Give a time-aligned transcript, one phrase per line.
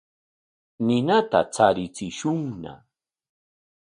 [0.85, 2.73] Ninata charichishunña.